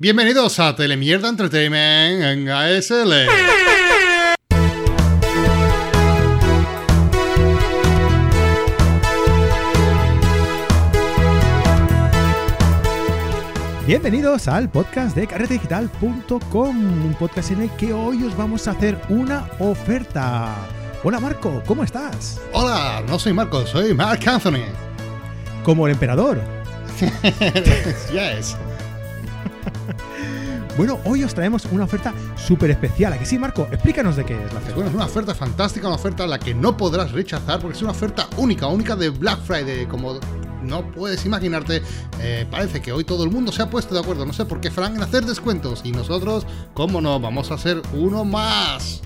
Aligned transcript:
Bienvenidos 0.00 0.60
a 0.60 0.76
Telemierda 0.76 1.28
Entertainment 1.28 2.22
en 2.22 2.48
ASL. 2.48 3.26
Bienvenidos 13.88 14.46
al 14.46 14.70
podcast 14.70 15.16
de 15.16 15.26
carretedigital.com, 15.26 16.76
un 17.04 17.16
podcast 17.18 17.50
en 17.50 17.62
el 17.62 17.70
que 17.70 17.92
hoy 17.92 18.22
os 18.22 18.36
vamos 18.36 18.68
a 18.68 18.70
hacer 18.70 18.96
una 19.08 19.48
oferta. 19.58 20.54
Hola 21.02 21.18
Marco, 21.18 21.60
¿cómo 21.66 21.82
estás? 21.82 22.40
Hola, 22.52 23.02
no 23.08 23.18
soy 23.18 23.32
Marco, 23.32 23.66
soy 23.66 23.94
Mark 23.94 24.20
Anthony. 24.28 24.62
Como 25.64 25.88
el 25.88 25.94
emperador. 25.94 26.40
yes. 28.12 28.56
Bueno, 30.78 31.00
hoy 31.04 31.24
os 31.24 31.34
traemos 31.34 31.64
una 31.72 31.82
oferta 31.82 32.14
súper 32.36 32.70
especial. 32.70 33.12
¿A 33.12 33.18
que 33.18 33.26
sí, 33.26 33.36
Marco? 33.36 33.66
Explícanos 33.72 34.14
de 34.14 34.24
qué 34.24 34.34
es 34.34 34.52
la 34.52 34.60
oferta. 34.60 34.74
Bueno, 34.76 34.90
es 34.90 34.94
una 34.94 35.06
oferta 35.06 35.34
fantástica, 35.34 35.88
una 35.88 35.96
oferta 35.96 36.22
a 36.22 36.26
la 36.28 36.38
que 36.38 36.54
no 36.54 36.76
podrás 36.76 37.10
rechazar 37.10 37.58
porque 37.60 37.76
es 37.76 37.82
una 37.82 37.90
oferta 37.90 38.28
única, 38.36 38.68
única 38.68 38.94
de 38.94 39.08
Black 39.08 39.40
Friday, 39.42 39.86
como 39.86 40.20
no 40.62 40.88
puedes 40.92 41.26
imaginarte. 41.26 41.82
eh, 42.20 42.46
parece 42.48 42.80
que 42.80 42.92
hoy 42.92 43.02
todo 43.02 43.24
el 43.24 43.30
mundo 43.30 43.50
se 43.50 43.60
ha 43.60 43.68
puesto 43.68 43.92
de 43.92 44.00
acuerdo, 44.02 44.24
no 44.24 44.32
sé 44.32 44.44
por 44.44 44.60
qué, 44.60 44.70
Frank, 44.70 44.94
en 44.94 45.02
hacer 45.02 45.24
descuentos. 45.24 45.80
Y 45.82 45.90
nosotros, 45.90 46.46
cómo 46.74 47.00
no, 47.00 47.18
vamos 47.18 47.50
a 47.50 47.54
hacer 47.54 47.82
uno 47.92 48.24
más. 48.24 49.02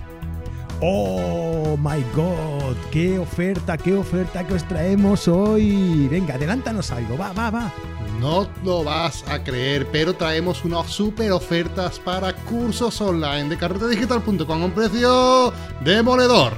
Oh 0.81 1.77
my 1.77 2.03
god, 2.13 2.75
qué 2.91 3.17
oferta, 3.19 3.77
qué 3.77 3.93
oferta 3.93 4.45
que 4.45 4.53
os 4.53 4.67
traemos 4.67 5.27
hoy. 5.27 6.07
Venga, 6.09 6.35
adelántanos 6.35 6.91
algo, 6.91 7.17
va, 7.17 7.31
va, 7.33 7.49
va. 7.49 7.73
No 8.19 8.47
lo 8.63 8.83
vas 8.83 9.23
a 9.27 9.43
creer, 9.43 9.87
pero 9.91 10.13
traemos 10.13 10.63
unas 10.63 10.89
super 10.89 11.31
ofertas 11.31 11.99
para 11.99 12.33
cursos 12.33 13.01
online 13.01 13.49
de 13.49 13.57
carretedigital.com 13.57 14.61
a 14.61 14.65
un 14.65 14.71
precio 14.71 15.53
demoledor. 15.83 16.53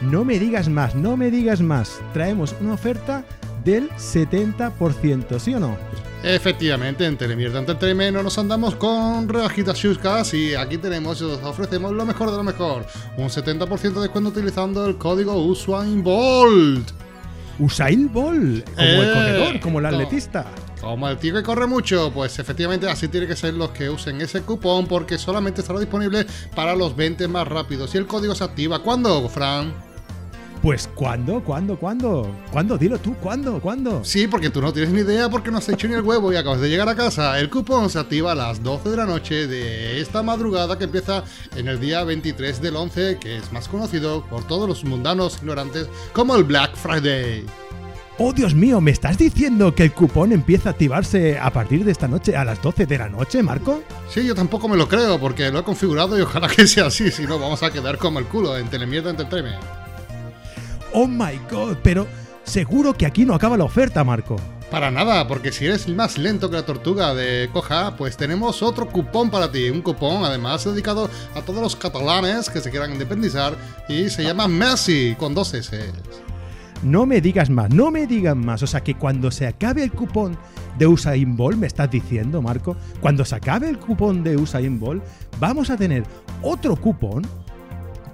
No 0.00 0.24
me 0.24 0.38
digas 0.38 0.68
más, 0.68 0.94
no 0.94 1.16
me 1.16 1.30
digas 1.30 1.60
más. 1.60 2.00
Traemos 2.12 2.54
una 2.60 2.74
oferta 2.74 3.24
del 3.66 3.90
70%, 3.90 5.38
¿sí 5.38 5.52
o 5.52 5.60
no? 5.60 5.76
Efectivamente, 6.22 7.04
en 7.04 7.16
Telemierda 7.18 7.58
Entertainment 7.58 8.16
no 8.16 8.22
nos 8.22 8.38
andamos 8.38 8.74
con 8.76 9.28
rebajitas 9.28 9.78
chuscas 9.78 10.32
y 10.34 10.54
aquí 10.54 10.78
tenemos 10.78 11.20
y 11.20 11.24
os 11.24 11.42
ofrecemos 11.42 11.92
lo 11.92 12.06
mejor 12.06 12.30
de 12.30 12.36
lo 12.38 12.42
mejor. 12.42 12.86
Un 13.18 13.28
70% 13.28 13.92
de 13.92 14.00
descuento 14.00 14.30
utilizando 14.30 14.86
el 14.86 14.96
código 14.96 15.34
USWINEBOLT. 15.44 16.90
Usain 17.58 18.12
Bolt, 18.12 18.66
como 18.74 18.86
el 18.86 19.08
Eh, 19.08 19.12
corredor, 19.14 19.60
como 19.60 19.78
el 19.78 19.86
atletista. 19.86 20.44
Como 20.80 21.08
el 21.08 21.16
tío 21.16 21.32
que 21.34 21.42
corre 21.42 21.66
mucho, 21.66 22.10
pues 22.12 22.38
efectivamente 22.38 22.86
así 22.88 23.08
tiene 23.08 23.26
que 23.26 23.34
ser 23.34 23.54
los 23.54 23.70
que 23.70 23.88
usen 23.88 24.20
ese 24.20 24.42
cupón 24.42 24.86
porque 24.86 25.16
solamente 25.16 25.62
estará 25.62 25.80
disponible 25.80 26.26
para 26.54 26.76
los 26.76 26.94
20 26.94 27.26
más 27.28 27.48
rápidos. 27.48 27.94
Y 27.94 27.98
el 27.98 28.06
código 28.06 28.34
se 28.34 28.44
activa. 28.44 28.80
¿Cuándo, 28.80 29.26
Fran? 29.30 29.72
Pues 30.66 30.90
¿cuándo? 30.96 31.44
¿Cuándo? 31.44 31.78
¿Cuándo? 31.78 32.28
¿Cuándo? 32.50 32.76
Dilo 32.76 32.98
tú, 32.98 33.14
¿cuándo? 33.22 33.60
¿Cuándo? 33.60 34.04
Sí, 34.04 34.26
porque 34.26 34.50
tú 34.50 34.60
no 34.60 34.72
tienes 34.72 34.92
ni 34.92 35.02
idea 35.02 35.28
porque 35.28 35.52
no 35.52 35.58
has 35.58 35.68
hecho 35.68 35.86
ni 35.86 35.94
el 35.94 36.02
huevo 36.02 36.32
y 36.32 36.36
acabas 36.36 36.60
de 36.60 36.68
llegar 36.68 36.88
a 36.88 36.96
casa. 36.96 37.38
El 37.38 37.48
cupón 37.48 37.88
se 37.88 38.00
activa 38.00 38.32
a 38.32 38.34
las 38.34 38.60
12 38.64 38.90
de 38.90 38.96
la 38.96 39.06
noche 39.06 39.46
de 39.46 40.00
esta 40.00 40.24
madrugada 40.24 40.76
que 40.76 40.82
empieza 40.82 41.22
en 41.54 41.68
el 41.68 41.78
día 41.78 42.02
23 42.02 42.60
del 42.60 42.74
11, 42.74 43.18
que 43.20 43.36
es 43.36 43.52
más 43.52 43.68
conocido 43.68 44.26
por 44.26 44.44
todos 44.48 44.68
los 44.68 44.82
mundanos 44.82 45.36
ignorantes 45.36 45.86
como 46.12 46.34
el 46.34 46.42
Black 46.42 46.74
Friday. 46.74 47.46
Oh, 48.18 48.32
Dios 48.32 48.52
mío, 48.52 48.80
¿me 48.80 48.90
estás 48.90 49.18
diciendo 49.18 49.72
que 49.72 49.84
el 49.84 49.92
cupón 49.92 50.32
empieza 50.32 50.70
a 50.70 50.72
activarse 50.72 51.38
a 51.38 51.52
partir 51.52 51.84
de 51.84 51.92
esta 51.92 52.08
noche 52.08 52.34
a 52.34 52.44
las 52.44 52.60
12 52.60 52.86
de 52.86 52.98
la 52.98 53.08
noche, 53.08 53.40
Marco? 53.40 53.84
Sí, 54.08 54.26
yo 54.26 54.34
tampoco 54.34 54.66
me 54.66 54.76
lo 54.76 54.88
creo 54.88 55.20
porque 55.20 55.48
lo 55.52 55.60
he 55.60 55.62
configurado 55.62 56.18
y 56.18 56.22
ojalá 56.22 56.48
que 56.56 56.66
sea 56.66 56.86
así, 56.86 57.12
si 57.12 57.22
no 57.22 57.38
vamos 57.38 57.62
a 57.62 57.70
quedar 57.70 57.98
como 57.98 58.18
el 58.18 58.24
culo 58.24 58.58
en 58.58 58.66
Telemierda 58.66 59.10
Entertainment. 59.10 59.85
Oh 60.98 61.06
my 61.06 61.38
god, 61.50 61.76
pero 61.82 62.06
seguro 62.44 62.94
que 62.94 63.04
aquí 63.04 63.26
no 63.26 63.34
acaba 63.34 63.58
la 63.58 63.64
oferta, 63.64 64.02
Marco. 64.02 64.36
Para 64.70 64.90
nada, 64.90 65.28
porque 65.28 65.52
si 65.52 65.66
eres 65.66 65.86
más 65.88 66.16
lento 66.16 66.48
que 66.48 66.56
la 66.56 66.64
tortuga 66.64 67.14
de 67.14 67.50
Coja, 67.52 67.94
pues 67.98 68.16
tenemos 68.16 68.62
otro 68.62 68.88
cupón 68.88 69.30
para 69.30 69.52
ti. 69.52 69.68
Un 69.68 69.82
cupón 69.82 70.24
además 70.24 70.64
dedicado 70.64 71.10
a 71.34 71.42
todos 71.42 71.60
los 71.60 71.76
catalanes 71.76 72.48
que 72.48 72.62
se 72.62 72.70
quieran 72.70 72.92
independizar 72.92 73.54
y 73.90 74.08
se 74.08 74.24
llama 74.24 74.48
Messi 74.48 75.14
con 75.18 75.34
dos 75.34 75.52
S. 75.52 75.78
No 76.82 77.04
me 77.04 77.20
digas 77.20 77.50
más, 77.50 77.68
no 77.68 77.90
me 77.90 78.06
digas 78.06 78.34
más. 78.34 78.62
O 78.62 78.66
sea 78.66 78.82
que 78.82 78.94
cuando 78.94 79.30
se 79.30 79.46
acabe 79.46 79.84
el 79.84 79.92
cupón 79.92 80.38
de 80.78 80.86
Usain 80.86 81.36
Bolt, 81.36 81.58
me 81.58 81.66
estás 81.66 81.90
diciendo, 81.90 82.40
Marco, 82.40 82.74
cuando 83.02 83.22
se 83.26 83.34
acabe 83.34 83.68
el 83.68 83.78
cupón 83.78 84.24
de 84.24 84.38
Usain 84.38 84.80
Bolt, 84.80 85.04
vamos 85.38 85.68
a 85.68 85.76
tener 85.76 86.04
otro 86.40 86.74
cupón 86.74 87.20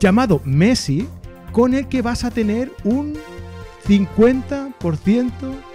llamado 0.01 0.41
Messi 0.45 1.07
con 1.53 1.75
el 1.75 1.89
que 1.89 2.03
vas 2.03 2.25
a 2.25 2.31
tener 2.31 2.73
un 2.85 3.19
50% 3.87 5.31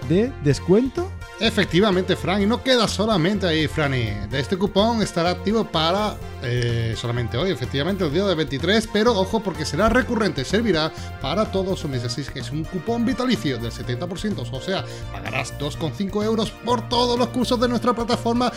de 0.08 0.32
descuento. 0.42 1.10
Efectivamente, 1.40 2.16
Fran, 2.16 2.42
y 2.42 2.46
no 2.46 2.64
queda 2.64 2.88
solamente 2.88 3.46
ahí, 3.46 3.68
Franny. 3.68 4.08
Este 4.32 4.56
cupón 4.56 5.02
estará 5.02 5.30
activo 5.30 5.64
para 5.64 6.16
eh, 6.42 6.96
solamente 6.96 7.36
hoy, 7.36 7.52
efectivamente, 7.52 8.04
el 8.04 8.12
día 8.12 8.24
de 8.24 8.34
23, 8.34 8.88
pero 8.92 9.12
ojo 9.12 9.40
porque 9.40 9.64
será 9.64 9.88
recurrente, 9.88 10.44
servirá 10.44 10.92
para 11.20 11.52
todos 11.52 11.82
los 11.82 11.84
meses. 11.84 12.12
Así 12.12 12.24
que 12.24 12.40
es 12.40 12.50
un 12.50 12.64
cupón 12.64 13.04
vitalicio 13.04 13.56
del 13.58 13.70
70%, 13.70 14.48
o 14.50 14.60
sea, 14.60 14.84
pagarás 15.12 15.56
2,5 15.60 16.24
euros 16.24 16.50
por 16.50 16.88
todos 16.88 17.16
los 17.16 17.28
cursos 17.28 17.60
de 17.60 17.68
nuestra 17.68 17.92
plataforma 17.92 18.50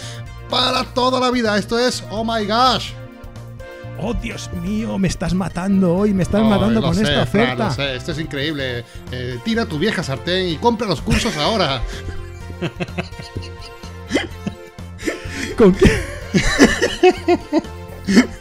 para 0.49 0.83
toda 0.83 1.19
la 1.19 1.29
vida. 1.29 1.55
Esto 1.57 1.77
es, 1.77 2.03
oh 2.09 2.23
my 2.23 2.47
gosh. 2.47 2.93
Oh, 3.99 4.13
Dios 4.13 4.49
mío, 4.61 4.97
me 4.97 5.07
estás 5.07 5.33
matando 5.33 5.95
hoy, 5.95 6.13
me 6.13 6.23
estás 6.23 6.43
matando 6.43 6.81
con 6.81 6.95
sé, 6.95 7.03
esta 7.03 7.25
Fran, 7.25 7.43
oferta. 7.45 7.65
lo 7.65 7.71
sé, 7.71 7.95
esto 7.95 8.11
es 8.13 8.19
increíble. 8.19 8.83
Eh, 9.11 9.37
tira 9.43 9.65
tu 9.65 9.77
vieja 9.77 10.03
sartén 10.03 10.49
y 10.49 10.55
compra 10.57 10.87
los 10.87 11.01
cursos 11.01 11.35
ahora. 11.37 11.81
¿Con 15.57 15.73
qué? 15.75 16.01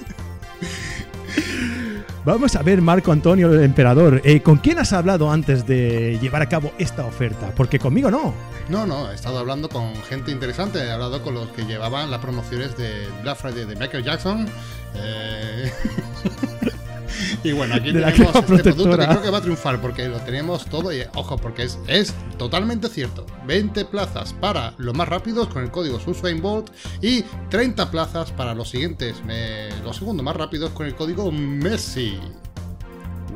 Vamos 2.30 2.54
a 2.54 2.62
ver, 2.62 2.80
Marco 2.80 3.10
Antonio, 3.10 3.52
el 3.52 3.64
emperador, 3.64 4.22
eh, 4.24 4.40
¿con 4.40 4.58
quién 4.58 4.78
has 4.78 4.92
hablado 4.92 5.32
antes 5.32 5.66
de 5.66 6.16
llevar 6.22 6.42
a 6.42 6.48
cabo 6.48 6.72
esta 6.78 7.04
oferta? 7.04 7.52
Porque 7.56 7.80
conmigo 7.80 8.08
no. 8.08 8.32
No, 8.68 8.86
no, 8.86 9.10
he 9.10 9.16
estado 9.16 9.40
hablando 9.40 9.68
con 9.68 9.96
gente 10.04 10.30
interesante, 10.30 10.78
he 10.78 10.92
hablado 10.92 11.24
con 11.24 11.34
los 11.34 11.48
que 11.48 11.64
llevaban 11.64 12.08
las 12.08 12.20
promociones 12.20 12.76
de 12.76 13.08
Black 13.22 13.36
Friday 13.36 13.64
de 13.66 13.74
Michael 13.74 14.04
Jackson. 14.04 14.46
eh, 14.94 15.72
y 17.44 17.52
bueno, 17.52 17.74
aquí 17.74 17.92
tenemos 17.92 18.18
este 18.20 18.72
producto 18.72 18.98
que 18.98 19.06
creo 19.06 19.22
que 19.22 19.30
va 19.30 19.38
a 19.38 19.42
triunfar 19.42 19.80
porque 19.80 20.08
lo 20.08 20.18
tenemos 20.20 20.64
todo 20.66 20.92
y 20.92 21.02
ojo, 21.14 21.36
porque 21.36 21.64
es, 21.64 21.78
es 21.86 22.14
totalmente 22.38 22.88
cierto. 22.88 23.26
20 23.46 23.84
plazas 23.86 24.32
para 24.34 24.74
los 24.78 24.94
más 24.94 25.08
rápidos 25.08 25.48
con 25.48 25.62
el 25.62 25.70
código 25.70 25.98
SUSAINBOLT 26.00 26.70
y 27.02 27.24
30 27.50 27.90
plazas 27.90 28.30
para 28.32 28.54
los 28.54 28.68
siguientes, 28.70 29.16
eh, 29.28 29.70
los 29.84 29.96
segundos 29.96 30.24
más 30.24 30.36
rápidos 30.36 30.70
con 30.70 30.86
el 30.86 30.94
código 30.94 31.30
Messi. 31.32 32.18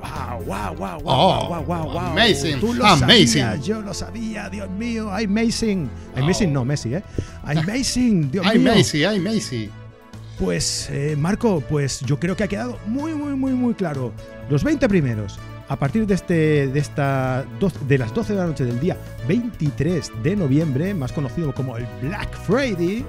Wow, 0.01 0.45
wow, 0.45 0.75
wow, 0.77 1.01
wow, 1.01 1.03
Oh, 1.07 1.49
wow, 1.49 1.65
wow, 1.65 1.85
wow. 1.93 1.99
amazing, 1.99 2.61
Tú 2.61 2.75
lo 2.75 2.85
amazing. 2.85 3.27
sabías, 3.43 3.65
yo 3.67 3.81
lo 3.81 3.95
sabía, 3.95 4.51
Dios 4.51 4.69
mío, 4.71 5.11
amazing. 5.11 5.89
Amazing 6.15 6.53
no, 6.53 6.65
Messi, 6.65 6.95
¿eh? 6.95 7.03
Amazing, 7.45 8.31
Dios 8.31 8.45
¡Ay, 8.47 8.59
mío. 8.59 8.73
¡Ay, 9.09 9.21
Messi! 9.21 9.71
Pues, 10.39 10.89
eh, 10.91 11.17
Marco, 11.17 11.63
pues 11.69 12.01
yo 12.01 12.19
creo 12.19 12.37
que 12.37 12.45
ha 12.45 12.49
quedado 12.49 12.79
muy, 12.87 13.15
muy, 13.15 13.35
muy, 13.35 13.53
muy 13.53 13.75
claro. 13.75 14.13
Los 14.51 14.65
20 14.65 14.89
primeros, 14.89 15.39
a 15.69 15.77
partir 15.77 16.07
de, 16.07 16.15
este, 16.15 16.67
de, 16.67 16.79
esta, 16.79 17.45
de 17.87 17.99
las 17.99 18.13
12 18.13 18.33
de 18.33 18.39
la 18.39 18.47
noche 18.47 18.65
del 18.65 18.81
día 18.81 18.97
23 19.29 20.11
de 20.23 20.37
noviembre, 20.37 20.93
más 20.93 21.13
conocido 21.13 21.55
como 21.55 21.77
el 21.77 21.87
Black 22.03 22.37
Friday, 22.41 23.05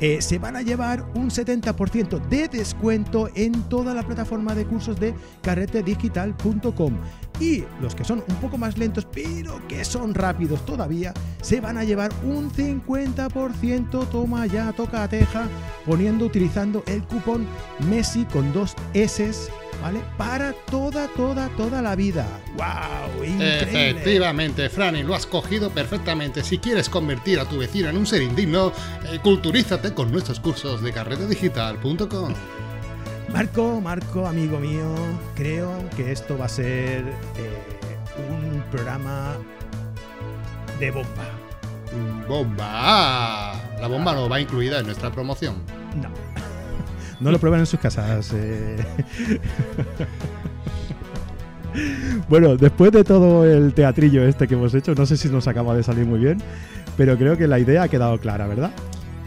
eh, 0.00 0.22
se 0.22 0.38
van 0.38 0.56
a 0.56 0.62
llevar 0.62 1.04
un 1.14 1.30
70% 1.30 2.28
de 2.28 2.48
descuento 2.48 3.28
en 3.34 3.52
toda 3.68 3.94
la 3.94 4.02
plataforma 4.02 4.54
de 4.54 4.66
cursos 4.66 4.98
de 5.00 5.14
carretedigital.com. 5.42 6.94
Y 7.40 7.64
los 7.80 7.94
que 7.94 8.04
son 8.04 8.22
un 8.28 8.36
poco 8.36 8.58
más 8.58 8.76
lentos, 8.76 9.06
pero 9.10 9.66
que 9.66 9.84
son 9.84 10.14
rápidos 10.14 10.64
todavía, 10.66 11.14
se 11.40 11.60
van 11.60 11.78
a 11.78 11.84
llevar 11.84 12.12
un 12.22 12.52
50%, 12.52 14.08
toma 14.10 14.46
ya, 14.46 14.72
toca 14.72 15.02
a 15.02 15.08
teja, 15.08 15.48
poniendo, 15.86 16.26
utilizando 16.26 16.84
el 16.86 17.02
cupón 17.02 17.46
Messi 17.88 18.26
con 18.26 18.52
dos 18.52 18.74
S, 18.92 19.32
¿vale? 19.80 20.00
Para 20.18 20.52
toda, 20.70 21.08
toda, 21.08 21.48
toda 21.56 21.80
la 21.80 21.96
vida. 21.96 22.26
¡Wow! 22.56 23.24
Increíble. 23.24 23.90
Efectivamente, 23.90 24.68
Franny, 24.68 25.02
lo 25.02 25.14
has 25.14 25.26
cogido 25.26 25.70
perfectamente. 25.70 26.44
Si 26.44 26.58
quieres 26.58 26.90
convertir 26.90 27.40
a 27.40 27.46
tu 27.46 27.58
vecino 27.58 27.88
en 27.88 27.96
un 27.96 28.06
ser 28.06 28.20
indigno, 28.20 28.72
eh, 29.10 29.18
culturízate 29.22 29.94
con 29.94 30.12
nuestros 30.12 30.40
cursos 30.40 30.82
de 30.82 30.92
carretedigital.com. 30.92 32.34
Marco, 33.32 33.80
Marco, 33.80 34.26
amigo 34.26 34.58
mío, 34.58 34.94
creo 35.34 35.70
que 35.96 36.12
esto 36.12 36.36
va 36.36 36.46
a 36.46 36.48
ser 36.48 37.04
eh, 37.04 38.26
un 38.28 38.62
programa 38.70 39.36
de 40.78 40.90
bomba. 40.90 41.30
¡Bomba! 42.28 43.52
La 43.80 43.86
bomba 43.88 44.14
no 44.14 44.28
va 44.28 44.40
incluida 44.40 44.80
en 44.80 44.86
nuestra 44.86 45.10
promoción. 45.10 45.54
No. 45.96 46.08
No 47.20 47.30
lo 47.30 47.38
prueban 47.38 47.60
en 47.60 47.66
sus 47.66 47.78
casas. 47.78 48.32
eh. 48.34 48.76
bueno, 52.28 52.56
después 52.56 52.92
de 52.92 53.04
todo 53.04 53.44
el 53.44 53.74
teatrillo 53.74 54.24
este 54.24 54.48
que 54.48 54.54
hemos 54.54 54.74
hecho, 54.74 54.94
no 54.94 55.06
sé 55.06 55.16
si 55.16 55.28
nos 55.28 55.46
acaba 55.46 55.74
de 55.74 55.82
salir 55.82 56.06
muy 56.06 56.18
bien, 56.18 56.38
pero 56.96 57.16
creo 57.16 57.36
que 57.36 57.46
la 57.46 57.58
idea 57.58 57.84
ha 57.84 57.88
quedado 57.88 58.18
clara, 58.18 58.46
¿verdad? 58.46 58.70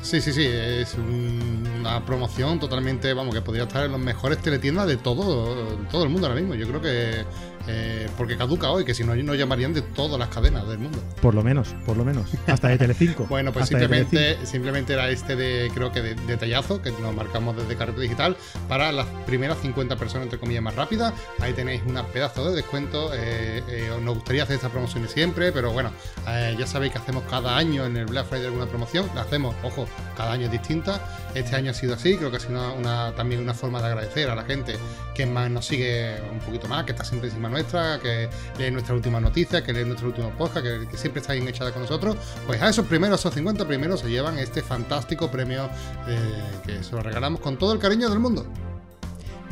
Sí, 0.04 0.20
sí, 0.20 0.34
sí, 0.34 0.44
es 0.46 0.96
un- 0.96 1.64
una 1.80 2.06
promoción 2.06 2.60
totalmente, 2.60 3.14
vamos, 3.14 3.34
que 3.34 3.42
podría 3.42 3.64
estar 3.64 3.86
en 3.86 3.92
los 3.94 4.02
mejores 4.02 4.40
teletiendas 4.42 4.86
de 4.86 4.98
todo, 4.98 5.78
todo 5.90 6.04
el 6.04 6.10
mundo 6.10 6.28
ahora 6.28 6.40
mismo. 6.42 6.56
Yo 6.56 6.68
creo 6.68 6.82
que, 6.82 7.26
eh, 7.68 8.10
porque 8.18 8.38
caduca 8.38 8.70
hoy, 8.70 8.86
que 8.86 8.94
si 8.94 9.04
no, 9.04 9.16
nos 9.16 9.38
llamarían 9.38 9.74
de 9.74 9.82
todas 9.82 10.20
las 10.20 10.30
cadenas 10.30 10.68
del 10.68 10.80
mundo. 10.80 11.00
Por 11.22 11.34
lo 11.36 11.44
menos, 11.44 11.76
por 11.86 11.98
lo 11.98 12.06
menos. 12.06 12.32
Hasta 12.48 12.70
de 12.70 12.78
Telecinco. 12.78 13.28
Bueno, 13.34 13.52
pues 13.52 13.68
simplemente, 13.68 14.46
simplemente 14.46 14.94
era 14.94 15.10
este 15.10 15.36
de, 15.36 15.72
creo 15.74 15.92
que 15.92 16.02
de, 16.02 16.16
detallazo, 16.16 16.82
que 16.82 16.92
nos 16.92 17.16
marcamos 17.16 17.56
desde 17.58 17.76
Carrete 17.76 18.02
Digital, 18.02 18.38
para 18.68 18.92
las 18.92 19.08
primeras 19.26 19.58
50 19.60 19.96
personas, 19.96 20.26
entre 20.26 20.40
comillas, 20.40 20.62
más 20.62 20.76
rápidas. 20.76 21.14
Ahí 21.40 21.54
tenéis 21.54 21.82
una 21.88 22.06
pedazo 22.06 22.50
de 22.50 22.56
descuento. 22.56 23.12
eh, 23.14 23.64
eh, 23.68 23.90
nos 24.02 24.16
gustaría 24.16 24.44
hacer 24.44 24.58
estas 24.58 24.72
promociones 24.72 25.12
siempre, 25.12 25.52
pero 25.52 25.72
bueno, 25.72 25.92
eh, 26.28 26.56
ya 26.58 26.68
sabéis 26.68 26.94
que 26.94 27.00
hacemos 27.00 27.24
cada 27.30 27.58
año 27.58 27.86
en 27.86 27.98
el 27.98 28.06
Black 28.06 28.28
Friday 28.28 28.46
alguna 28.46 28.66
promoción. 28.68 29.10
La 29.16 29.22
hacemos, 29.22 29.56
ojo, 29.64 29.88
cada 30.16 30.32
año 30.34 30.46
es 30.46 30.52
distinta. 30.52 31.00
Este 31.36 31.56
año 31.56 31.72
ha 31.72 31.74
sido 31.74 31.94
así, 31.96 32.16
creo 32.18 32.30
que 32.32 32.38
ha 32.38 32.40
sido 32.40 32.54
una, 32.54 32.74
una- 32.74 33.16
también 33.16 33.42
una 33.42 33.54
forma 33.54 33.80
de 33.82 33.88
agradecer 33.88 34.30
a 34.30 34.36
la 34.36 34.44
gente 34.44 34.76
que 35.16 35.26
más 35.26 35.50
nos 35.52 35.66
sigue 35.66 36.16
un 36.32 36.40
poquito 36.40 36.68
más, 36.68 36.84
que 36.86 36.92
está 36.92 37.04
siempre 37.04 37.30
encima 37.30 37.50
nuestra, 37.50 38.00
que 38.00 38.30
lee 38.58 38.72
nuestras 38.72 38.96
últimas 38.96 39.22
noticias, 39.22 39.62
que 39.62 39.74
lee 39.74 39.86
nuestro 39.86 40.08
último 40.08 40.30
podcast, 40.38 40.66
que, 40.66 40.88
que 40.90 40.98
siempre 40.98 41.22
está 41.22 41.34
bien 41.34 41.48
echada 41.48 41.72
con 41.72 41.82
nosotros. 41.84 42.16
Pues 42.48 42.62
a 42.62 42.70
esos 42.70 42.86
primeros, 42.88 43.20
esos 43.20 43.34
50 43.34 43.68
primeros, 43.68 44.00
se 44.02 44.10
llevan 44.10 44.38
este 44.38 44.62
fantástico 44.62 45.30
premio 45.32 45.70
eh, 46.08 46.42
que 46.66 46.84
se 46.84 46.92
lo 46.96 47.02
regalamos 47.02 47.40
con 47.42 47.58
todo 47.58 47.74
el 47.74 47.80
cariño 47.80 48.10
del 48.10 48.20
mundo. 48.20 48.46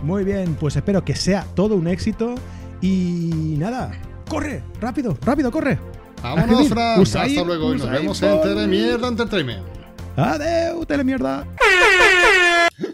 Muy 0.04 0.24
bien, 0.24 0.56
pues 0.60 0.76
espero 0.76 1.04
que 1.06 1.16
sea 1.16 1.46
todo 1.56 1.76
un 1.76 1.88
éxito. 1.88 2.36
Y 2.82 3.56
nada, 3.60 3.92
corre, 4.28 4.64
rápido, 4.80 5.16
rápido, 5.24 5.52
corre. 5.52 5.78
Vámonos. 6.24 6.68
Fran. 6.70 7.00
Hasta 7.02 7.44
luego 7.44 7.74
y 7.74 7.78
nos 7.78 7.90
vemos 7.90 8.22
en. 8.24 8.42
Telemierda 8.42 9.08
Entertainment. 9.08 9.64
Adeu, 10.18 10.86
telemierda. 10.86 11.46